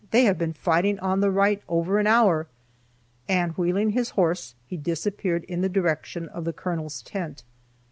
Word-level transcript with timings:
They 0.09 0.23
have 0.23 0.39
been 0.39 0.53
fighting 0.53 0.97
on 0.99 1.19
the 1.19 1.29
right 1.29 1.61
over 1.67 1.99
an 1.99 2.07
hour!" 2.07 2.47
And 3.29 3.51
wheeling 3.51 3.91
his 3.91 4.09
horse, 4.17 4.55
he 4.65 4.75
disappeared 4.75 5.43
in 5.43 5.61
the 5.61 5.69
direction 5.69 6.27
of 6.29 6.43
the 6.43 6.53
colonel's 6.53 7.03
tent. 7.03 7.43